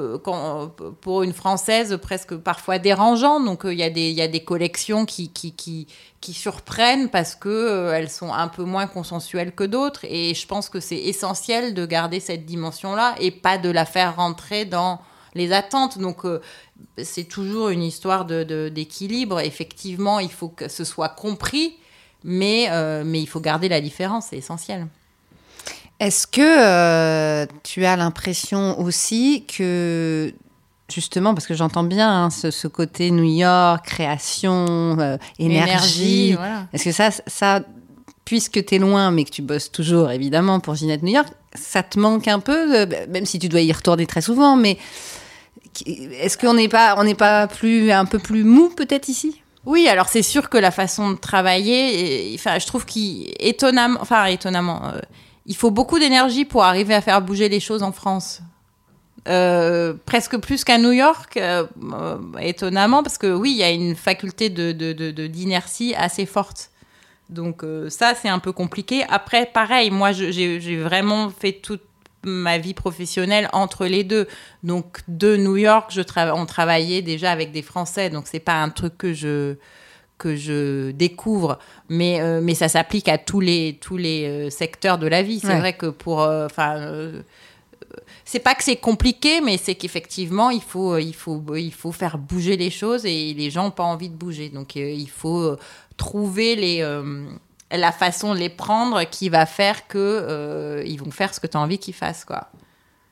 [1.01, 3.41] pour une française presque parfois dérangeant.
[3.41, 5.87] Donc euh, il y, a des- y a des collections qui, qui, qui,
[6.21, 10.05] qui surprennent parce que elles sont un peu moins consensuelles que d'autres.
[10.05, 14.15] Et je pense que c'est essentiel de garder cette dimension-là et pas de la faire
[14.15, 15.01] rentrer dans
[15.35, 15.99] les attentes.
[15.99, 16.41] Donc, euh,
[17.03, 19.39] c'est toujours une histoire de- de- d'équilibre.
[19.39, 21.75] Effectivement, il faut que ce soit compris,
[22.23, 24.87] mais, euh, mais il faut garder la différence, c'est essentiel.
[25.99, 30.33] Est-ce que euh, tu as l'impression aussi que,
[30.91, 36.67] justement, parce que j'entends bien hein, ce, ce côté New York, création, euh, énergie, voilà.
[36.73, 37.61] est-ce que ça, ça
[38.25, 41.83] puisque tu es loin, mais que tu bosses toujours, évidemment, pour Ginette New York, ça
[41.83, 44.77] te manque un peu, euh, même si tu dois y retourner très souvent, mais
[45.85, 49.41] est-ce qu'on n'est pas, on n'est pas plus, un peu plus mou, peut-être, ici?
[49.65, 54.81] Oui, alors c'est sûr que la façon de travailler, enfin, je trouve qu'étonnamment, enfin étonnamment,
[54.85, 54.99] euh,
[55.47, 58.41] il faut beaucoup d'énergie pour arriver à faire bouger les choses en France.
[59.27, 61.65] Euh, presque plus qu'à New York, euh,
[62.39, 66.69] étonnamment, parce que oui, il y a une faculté de, de- de- d'inertie assez forte.
[67.31, 69.03] Donc ça, c'est un peu compliqué.
[69.09, 71.81] Après, pareil, moi, j'ai vraiment fait toute
[72.25, 74.27] ma vie professionnelle entre les deux.
[74.63, 76.01] Donc de New York, je
[76.33, 79.55] on travaillait déjà avec des Français, donc c'est pas un truc que je
[80.17, 81.59] que je découvre,
[81.89, 85.39] mais euh, mais ça s'applique à tous les tous les euh, secteurs de la vie.
[85.39, 85.59] C'est Ouais.
[85.59, 87.21] vrai que pour euh, enfin euh,
[88.25, 92.17] c'est pas que c'est compliqué, mais c'est qu'effectivement, il faut, il, faut, il faut faire
[92.17, 94.49] bouger les choses et les gens n'ont pas envie de bouger.
[94.49, 95.55] Donc, il faut
[95.95, 97.25] trouver les, euh,
[97.71, 101.47] la façon de les prendre qui va faire que euh, ils vont faire ce que
[101.47, 102.25] tu as envie qu'ils fassent.
[102.25, 102.49] Quoi.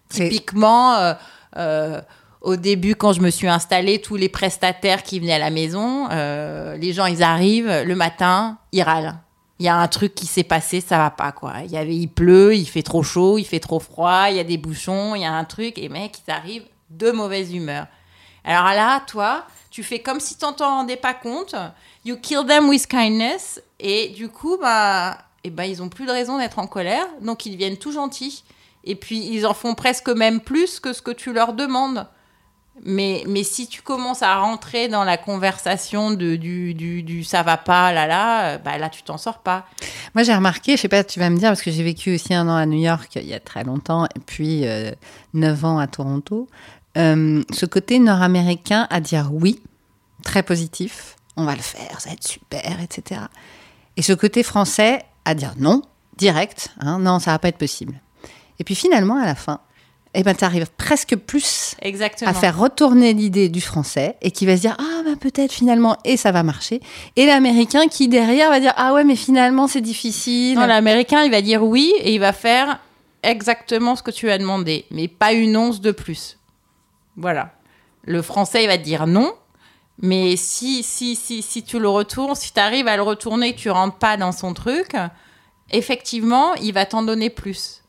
[0.09, 1.13] Typiquement, euh,
[1.57, 2.01] euh,
[2.41, 6.07] au début, quand je me suis installée, tous les prestataires qui venaient à la maison,
[6.09, 9.15] les gens, ils arrivent le matin, ils râlent.
[9.59, 11.53] Il y a un truc qui s'est passé, ça va pas quoi.
[11.63, 14.39] Il y avait, il pleut, il fait trop chaud, il fait trop froid, il y
[14.39, 17.87] a des bouchons, il y a un truc et mec, ils arrivent de mauvaise humeur.
[18.43, 21.55] Alors là, toi, tu fais comme si t'en t'en rendais pas compte.
[22.05, 26.11] You kill them with kindness et du coup, bah, et ben ils ont plus de
[26.11, 28.43] raison d'être en colère, donc ils deviennent tout gentils.
[28.83, 32.07] Et puis ils en font presque même plus que ce que tu leur demandes.
[32.83, 37.43] Mais, mais si tu commences à rentrer dans la conversation de, du, du, du ça
[37.43, 39.65] va pas, là, là, bah, là, tu t'en sors pas.
[40.15, 42.33] Moi, j'ai remarqué, je sais pas, tu vas me dire, parce que j'ai vécu aussi
[42.33, 44.91] un an à New York il y a très longtemps, et puis euh,
[45.35, 46.49] neuf ans à Toronto,
[46.97, 49.61] euh, ce côté nord-américain à dire oui,
[50.23, 53.21] très positif, on va le faire, ça va être super, etc.
[53.97, 55.81] Et ce côté français à dire non,
[56.17, 57.99] direct, hein, non, ça va pas être possible.
[58.59, 59.59] Et puis finalement, à la fin,
[60.13, 62.29] eh ben, tu arrives presque plus Exactement.
[62.29, 65.97] à faire retourner l'idée du français et qui va se dire ah ben peut-être finalement
[66.05, 66.81] et ça va marcher
[67.15, 71.31] et l'américain qui derrière va dire ah ouais mais finalement c'est difficile Non, l'américain, il
[71.31, 72.79] va dire oui et il va faire
[73.23, 76.37] exactement ce que tu as demandé, mais pas une once de plus.
[77.17, 77.51] Voilà.
[78.03, 79.33] Le français, il va te dire non,
[80.01, 83.55] mais si, si, si, si tu le retournes, si tu arrives à le retourner et
[83.55, 84.95] que tu rentres pas dans son truc,
[85.71, 87.79] effectivement, il va t'en donner plus.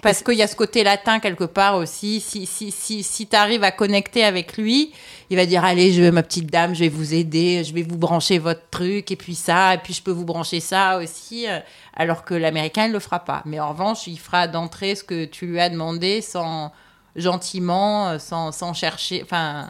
[0.00, 2.20] Parce qu'il y a ce côté latin quelque part aussi.
[2.20, 4.92] Si, si, si, si tu arrives à connecter avec lui,
[5.28, 7.98] il va dire Allez, je, ma petite dame, je vais vous aider, je vais vous
[7.98, 11.48] brancher votre truc, et puis ça, et puis je peux vous brancher ça aussi.
[11.48, 11.58] euh,
[11.96, 13.42] Alors que l'américain, il le fera pas.
[13.44, 16.70] Mais en revanche, il fera d'entrée ce que tu lui as demandé sans
[17.16, 19.22] gentiment, euh, sans, sans chercher.
[19.22, 19.68] Enfin.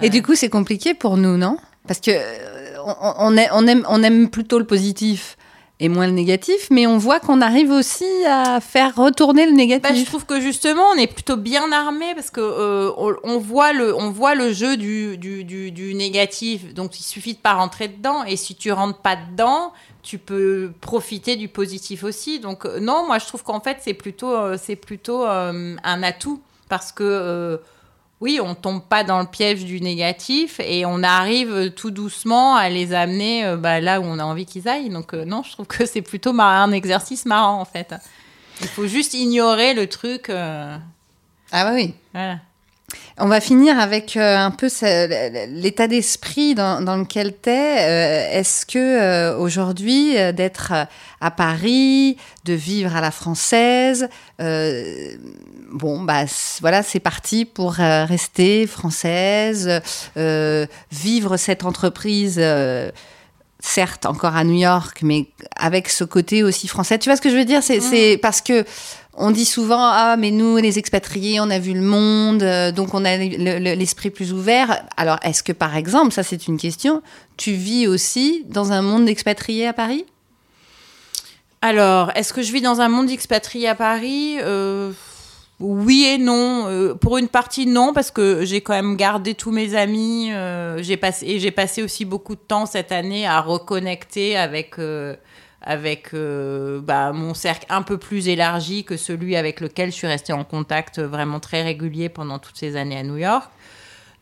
[0.00, 1.56] Et du coup, c'est compliqué pour nous, non?
[1.86, 5.36] Parce que euh, on, on aime, on aime plutôt le positif
[5.80, 9.56] et moins le négatif, mais on voit qu'on arrive aussi à faire retourner le Bah,
[9.56, 10.06] je négatif.
[10.08, 13.92] trouve que justement, on est plutôt bien armé parce que euh, on, on voit le,
[13.96, 16.72] on voit le jeu du, du, du, du négatif.
[16.72, 18.22] Donc, il suffit de pas rentrer dedans.
[18.22, 19.72] Et si tu rentres pas dedans,
[20.04, 22.38] tu peux profiter du positif aussi.
[22.38, 26.40] Donc, non, moi, je trouve qu'en fait, c'est plutôt, euh, c'est plutôt euh, un atout
[26.72, 27.04] parce que.
[27.04, 27.56] euh,
[28.22, 32.68] oui, on tombe pas dans le piège du négatif et on arrive tout doucement à
[32.68, 34.90] les amener euh, bah, là où on a envie qu'ils aillent.
[34.90, 37.92] Donc euh, non, je trouve que c'est plutôt un exercice marrant en fait.
[38.60, 40.30] Il faut juste ignorer le truc.
[40.30, 40.76] euh,
[41.50, 41.94] Ah bah oui.
[42.14, 42.38] voilà.
[43.18, 44.68] On va finir avec euh, un peu
[45.48, 48.38] l'état d'esprit dans, dans lequel tu es.
[48.38, 50.84] Est-ce que euh, aujourd'hui, euh, d'être euh,
[51.20, 54.08] à Paris, de vivre à la française,
[54.40, 55.16] euh,
[55.72, 56.24] bon, bah
[56.60, 59.80] voilà, c'est parti pour euh, rester française,
[60.16, 62.36] euh, vivre cette entreprise.
[62.38, 62.90] euh,
[63.64, 66.98] certes encore à New York, mais avec ce côté aussi français.
[66.98, 67.62] Tu vois ce que je veux dire?
[67.62, 68.64] C'est c'est parce que
[69.14, 72.94] on dit souvent ah mais nous les expatriés on a vu le monde euh, donc
[72.94, 74.84] on a le- le- l'esprit plus ouvert.
[74.96, 77.02] Alors est-ce que par exemple ça c'est une question
[77.36, 80.04] tu vis aussi dans un monde d'expatriés à Paris?
[81.64, 84.36] Alors, est-ce que je vis dans un monde expatrié à Paris?
[84.40, 84.90] Euh,
[85.60, 86.66] Oui et non.
[86.66, 90.32] Euh, pour une partie, non, parce que j'ai quand même gardé tous mes amis.
[90.78, 94.74] j'ai passé, et j'ai passé aussi beaucoup de temps cette année à reconnecter avec,
[95.62, 100.06] avec euh, bah, mon cercle un peu plus élargi que celui avec lequel je suis
[100.06, 103.50] restée en contact vraiment très régulier pendant toutes ces années à New York.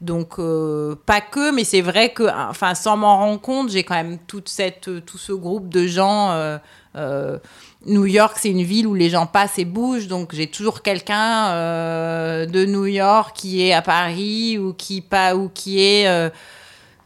[0.01, 3.97] Donc euh, pas que, mais c'est vrai que, enfin, sans m'en rendre compte, j'ai quand
[3.97, 6.31] même toute cette, euh, tout ce groupe de gens.
[6.31, 6.59] euh,
[6.97, 7.39] euh,
[7.87, 11.49] New York, c'est une ville où les gens passent et bougent, donc j'ai toujours quelqu'un
[11.51, 16.29] euh, de New York qui est à Paris ou qui pas ou qui est euh,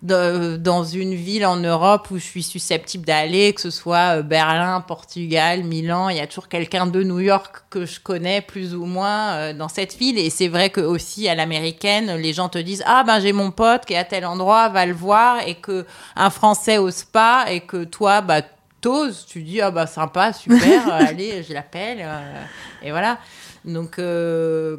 [0.05, 4.23] de- dans une ville en Europe où je suis susceptible d'aller, que ce soit euh,
[4.23, 8.75] Berlin, Portugal, Milan, il y a toujours quelqu'un de New York que je connais plus
[8.75, 10.19] ou moins euh, dans cette ville.
[10.19, 13.51] Et c'est vrai que aussi à l'américaine, les gens te disent ah ben j'ai mon
[13.51, 15.87] pote qui est à tel endroit, va le voir, et que
[16.17, 18.43] un Français ose pas, et que toi bah
[18.83, 20.61] t'oses, tu dis ah bah sympa, super,
[20.93, 22.43] euh, allez je l'appelle, euh,
[22.83, 23.17] et voilà.
[23.65, 24.77] Donc euh,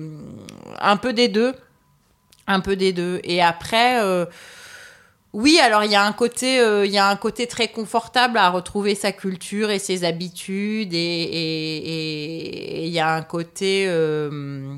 [0.79, 1.55] un peu des deux,
[2.45, 3.19] un peu des deux.
[3.23, 3.99] Et après.
[4.03, 4.25] euh,
[5.35, 8.49] oui, alors il y a un côté, euh, y a un côté très confortable à
[8.49, 14.77] retrouver sa culture et ses habitudes, et il y a un côté euh,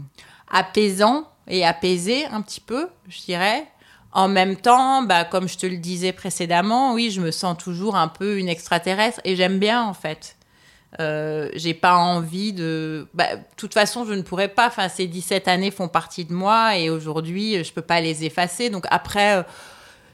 [0.50, 3.68] apaisant et apaisé un petit peu, je dirais.
[4.12, 7.96] En même temps, bah, comme je te le disais précédemment, oui, je me sens toujours
[7.96, 10.38] un peu une extraterrestre et j'aime bien en fait.
[11.00, 13.08] Euh, j'ai pas envie de.
[13.14, 14.66] bah, De toute façon, je ne pourrais pas.
[14.66, 18.72] Enfin, ces 17 années font partie de moi et aujourd'hui, je peux pas les effacer.
[18.72, 19.46] Donc après.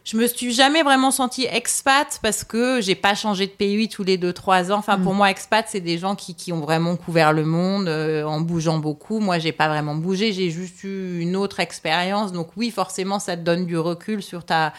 [0.03, 4.03] Je me suis jamais vraiment sentie expat parce que j'ai pas changé de pays tous
[4.03, 4.77] les 2-3 ans.
[4.77, 8.25] Enfin, pour moi, expat, c'est des gens qui, qui ont vraiment couvert le monde euh,
[8.25, 9.19] en bougeant beaucoup.
[9.19, 12.33] Moi, j'ai pas vraiment bougé, j'ai juste eu une autre expérience.
[12.33, 14.73] Donc oui, forcément, ça te donne du recul sur ta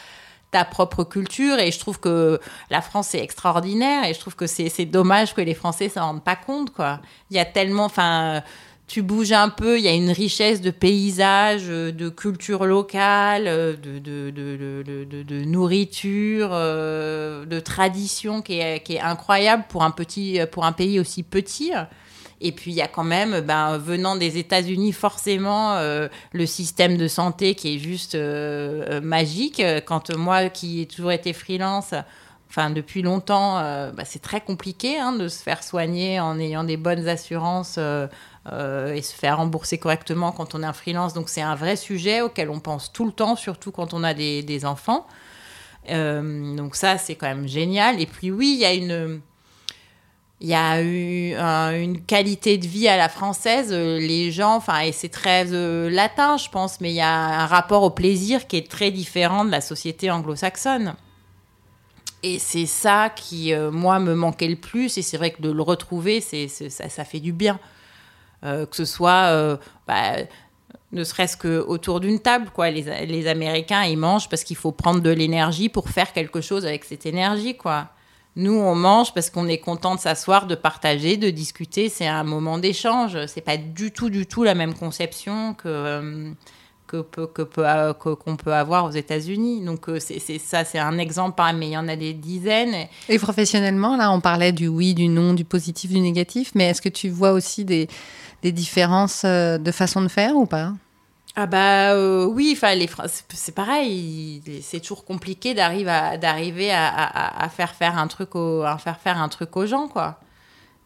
[0.51, 2.39] ta propre culture et je trouve que
[2.71, 6.03] la France est extraordinaire et je trouve que c'est c'est dommage que les Français s'en
[6.03, 7.01] rendent pas compte quoi.
[7.31, 8.45] Il y a tellement enfin
[8.87, 13.45] tu bouges un peu, il y a une richesse de paysages, euh, de culture locale,
[13.47, 21.01] euh, de, nourriture, euh, de tradition qui est, incroyable pour un, petit, pour un pays
[21.01, 21.73] aussi petit.
[22.41, 27.09] Et puis il y a quand même, ben, venant des États-Unis, forcément, le système de
[27.09, 28.17] santé qui est juste
[29.03, 29.63] magique.
[29.87, 31.95] Quand moi, qui ai toujours été freelance,
[32.51, 33.55] enfin depuis longtemps,
[33.93, 37.79] bah, c'est très compliqué hein, de se faire soigner en ayant des bonnes assurances
[38.51, 41.15] et se faire rembourser correctement quand on est un freelance.
[41.15, 44.13] Donc c'est un vrai sujet auquel on pense tout le temps, surtout quand on a
[44.15, 45.07] des, enfants.
[45.91, 48.01] Euh, donc ça, c'est quand même génial.
[48.01, 49.21] Et puis oui, il y a une...
[50.41, 53.69] Il y a eu un- une qualité de vie à la française.
[53.73, 57.09] euh, Les gens, enfin, et c'est très euh, latin, je pense, mais il y a
[57.43, 60.97] un rapport au plaisir qui est très différent de la société anglo-saxonne.
[62.23, 64.99] Et c'est ça qui, euh, moi, me manquait le plus.
[64.99, 67.59] Et c'est vrai que de le retrouver, c'est, ça fait du bien.
[68.45, 70.17] Euh, que ce soit, euh, bah,
[70.93, 72.71] ne serait-ce que autour d'une table, quoi.
[72.71, 76.67] Les, les Américains, ils mangent parce qu'il faut prendre de l'énergie pour faire quelque chose
[76.67, 77.89] avec cette énergie, quoi.
[78.37, 81.89] Nous, on mange parce qu'on est content de s'asseoir, de partager, de discuter.
[81.89, 83.27] C'est un moment d'échange.
[83.27, 86.33] C'est pas du tout, du tout la même conception que euh,
[86.95, 89.65] que peut- que peut- euh, qu'on peut avoir aux États-Unis.
[89.65, 92.87] Donc euh, c'est c'est ça, c'est un exemple, mais il y en a des dizaines.
[93.09, 96.83] Et professionnellement, là, on parlait du oui, du non, du positif, du négatif, mais est-ce
[96.83, 97.89] que tu vois aussi des,
[98.43, 100.73] des différences euh, de façon de faire ou pas?
[101.37, 102.89] Ah bah euh, oui, enfin les
[103.33, 108.07] c'est- pareil, il- c'est toujours compliqué d'arriver à d'arriver à, à- à faire faire un
[108.07, 110.21] truc aux, à faire faire un truc aux gens quoi.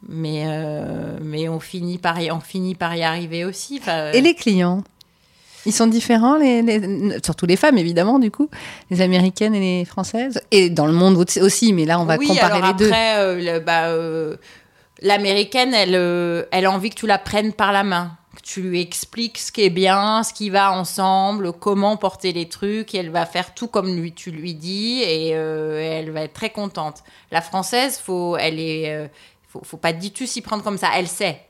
[0.08, 3.78] Mais euh, mais on finit par y, on finit par y arriver aussi.
[3.82, 4.82] enfin, Et les clients?
[5.68, 8.48] Ils sont différents, les, les- surtout les femmes, évidemment, du coup,
[8.90, 10.40] les américaines et les françaises.
[10.50, 12.87] Et dans le monde au- aussi, mais là, on va oui, comparer alors les deux.
[12.87, 14.37] après, euh, le- bah, euh,
[15.02, 18.62] l'américaine, elle, euh, elle a envie que tu la prennes par la main, que tu
[18.62, 22.98] lui expliques ce qui est bien, ce qui va ensemble, comment porter les trucs, et
[22.98, 26.33] elle va faire tout comme lui, tu lui dis, et, euh, et elle va être
[26.35, 27.02] très contente.
[27.31, 29.11] La française, faut, elle est,
[29.48, 31.40] faut, faut pas du tout s'y prendre comme ça, elle sait.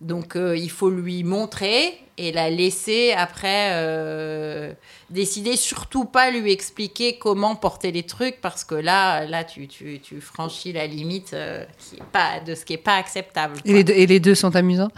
[0.00, 4.72] Donc euh, il faut lui montrer et la laisser après euh,
[5.08, 5.56] décider.
[5.56, 10.20] Surtout pas lui expliquer comment porter les trucs parce que là, là tu, tu, tu
[10.20, 13.56] franchis la limite euh, qui est pas, de ce qui est pas acceptable.
[13.64, 14.90] Et les, deux, et les deux sont amusants?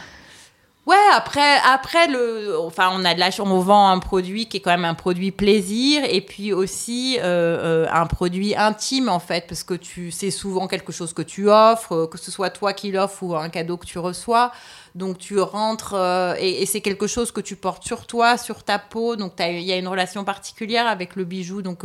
[0.89, 4.71] Ouais, après, après le, enfin, on a de la vend un produit qui est quand
[4.71, 9.65] même un produit plaisir et puis aussi euh, euh, un produit intime en fait, parce
[9.65, 12.91] que tu, c'est souvent quelque chose que tu offres, euh, que ce soit toi qui
[12.91, 14.51] l'offres ou un cadeau que tu reçois.
[14.95, 15.95] Donc tu rentres
[16.41, 19.15] et, c'est quelque chose que tu portes sur toi, sur ta peau.
[19.15, 21.61] Donc il y a une relation particulière avec le bijou.
[21.61, 21.85] Donc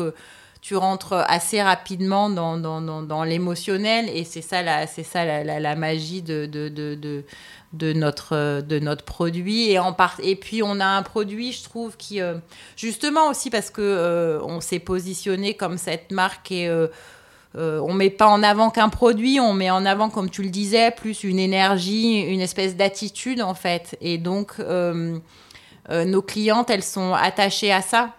[0.63, 7.23] tu rentres assez rapidement dans, l'émotionnel et c'est ça la, magie de,
[7.93, 9.71] notre, produit.
[10.21, 12.35] Et, puis on a un produit, je trouve, qui, euh,
[12.77, 16.87] justement aussi parce que euh, on s'est positionné comme cette marque et euh,
[17.57, 20.49] euh, on met pas en avant qu'un produit, on met en avant, comme tu le
[20.49, 23.97] disais, plus une énergie, une espèce d'attitude en fait.
[23.99, 25.19] Et donc, euh,
[25.89, 28.11] nos clientes, elles sont attachées à ça.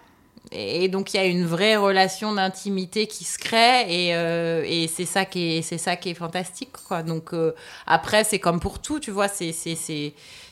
[0.52, 5.07] Et donc il y a une vraie relation d'intimité qui se crée et, euh, c'est
[5.07, 7.02] ça qui est c'est ça qui est fantastique quoi.
[7.02, 7.54] Donc euh,
[7.87, 9.74] après c'est comme pour tout, tu vois, c'est c'est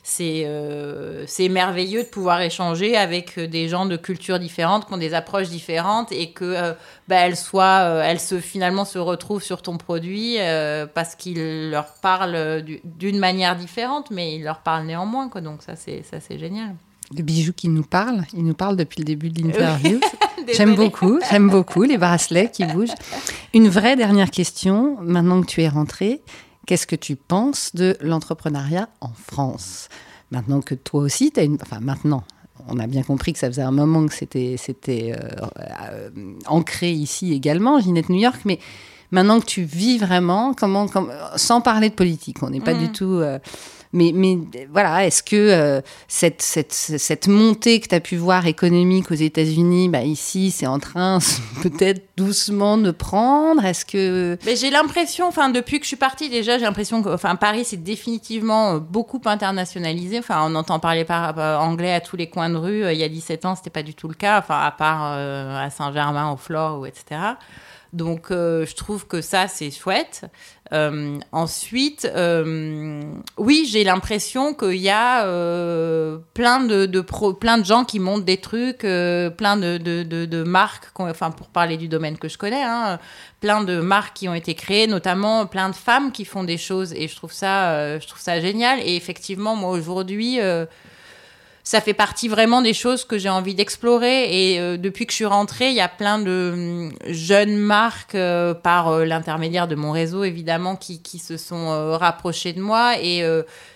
[0.03, 4.99] c'est euh, c'est merveilleux de pouvoir échanger avec des gens de cultures différentes, qui ont
[4.99, 6.75] des approches différentes et que
[7.07, 10.39] bah, elles soient elles se finalement se retrouvent sur ton produit
[10.95, 15.41] parce qu'il leur parle du- d'une manière différente, mais il leur parle néanmoins quoi.
[15.43, 16.75] Donc ça c'est ça c'est génial.
[17.17, 20.01] Le bijou qui nous parle, il nous parle depuis le début de l'interview.
[20.55, 22.95] J'aime beaucoup, j'aime beaucoup les bracelets qui bougent.
[23.55, 26.21] Une vraie dernière question, maintenant que tu es rentrée,
[26.67, 29.89] qu'est-ce que tu penses de l'entrepreneuriat en France?
[30.33, 31.59] Maintenant que toi aussi, tu as une...
[31.63, 32.25] Enfin, maintenant,
[32.69, 35.47] on a bien compris que ça faisait un moment que c'était c'était euh,
[35.91, 36.11] euh,
[36.47, 38.59] ancré ici également, Ginette New York, mais
[39.13, 42.91] maintenant que tu vis vraiment, comment, comme- sans parler de politique, on n'est pas du
[42.91, 43.05] tout...
[43.21, 43.39] euh,
[43.95, 44.39] mais, mais
[44.73, 49.15] voilà, est-ce que euh, cette, cette, cette montée que tu as pu voir économique aux
[49.15, 51.19] États-Unis, bah ici, c'est en train
[51.63, 53.63] peut-être doucement de prendre?
[53.65, 54.39] Est-ce que.
[54.47, 57.67] Mais j'ai l'impression, enfin depuis que je suis partie déjà, j'ai l'impression que, enfin Paris
[57.67, 60.19] c'est définitivement euh, beaucoup internationalisé.
[60.19, 62.91] Enfin on entend parler par, anglais à tous les coins de rue.
[62.91, 65.67] Il y a 17 ans c'était pas du tout le cas, enfin à part euh,
[65.67, 67.21] à Saint-Germain, au Flore ou etc.
[67.93, 70.25] Donc, euh, je trouve que ça, c'est chouette.
[70.73, 73.03] Euh, ensuite, euh,
[73.37, 75.27] oui, j'ai l'impression qu'il y a
[76.33, 80.89] plein, de, pro, plein de gens qui montent des trucs, plein de, de, de, marques,
[80.99, 82.99] enfin, pour parler du domaine que je connais, hein,
[83.41, 86.95] plein de marques qui ont été créées, notamment plein de femmes qui font des choses.
[86.95, 88.81] Et je trouve ça, je trouve ça génial.
[88.81, 90.39] Et effectivement, moi, aujourd'hui,
[91.65, 94.53] ça fait partie vraiment des choses que j'ai envie d'explorer.
[94.53, 98.15] Et euh, depuis que je suis rentrée, il y a plein de hum, jeunes marques,
[98.15, 102.99] euh, par euh, l'intermédiaire de mon réseau évidemment, qui, qui se sont rapprochées de moi.
[103.01, 103.25] Et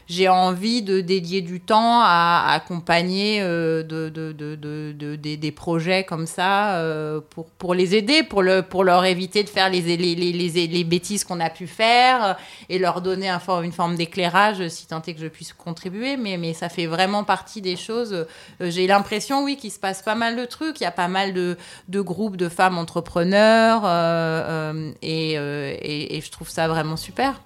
[0.08, 5.52] j'ai envie de dédier du temps à accompagner euh, de, de- de- de- de- des,
[5.52, 9.68] projets comme ça euh, pour, pour les aider, pour, le, pour leur éviter de faire
[9.68, 12.32] les, les, les, les, les bêtises qu'on a pu faire euh,
[12.68, 16.16] et leur donner un for- une forme d'éclairage si tant est que je puisse contribuer.
[16.16, 18.26] Mais, mais ça fait vraiment partie des choses.
[18.60, 20.80] J'ai l'impression, oui, qu'il se passe pas mal de trucs.
[20.80, 21.56] Il y a pas mal de,
[21.88, 27.40] de groupes de femmes entrepreneurs euh, et, et, et je trouve ça vraiment super.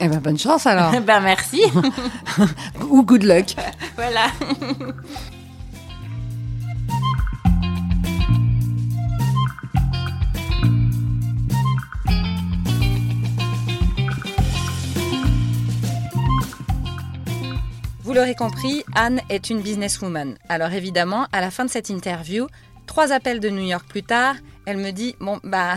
[0.00, 0.92] Eh ben, bonne chance alors.
[1.06, 1.62] ben merci.
[2.88, 3.56] Ou good luck.
[3.96, 4.26] voilà.
[18.04, 20.38] Vous l'aurez compris, Anne est une businesswoman.
[20.48, 22.46] Alors évidemment, à la fin de cette interview,
[22.86, 25.74] trois appels de New York plus tard, elle me dit Bon, bah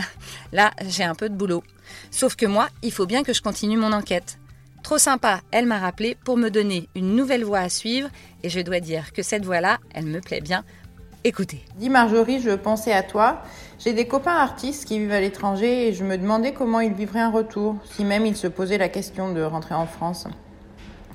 [0.52, 1.62] là, j'ai un peu de boulot.
[2.10, 4.38] Sauf que moi, il faut bien que je continue mon enquête.
[4.82, 8.08] Trop sympa, elle m'a rappelé pour me donner une nouvelle voie à suivre,
[8.42, 10.64] et je dois dire que cette voie-là, elle me plaît bien.
[11.24, 11.64] Écoutez.
[11.76, 13.42] Dis Marjorie, je pensais à toi.
[13.78, 17.20] J'ai des copains artistes qui vivent à l'étranger et je me demandais comment ils vivraient
[17.20, 20.26] un retour, si même ils se posaient la question de rentrer en France.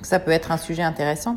[0.00, 1.36] Ça peut être un sujet intéressant.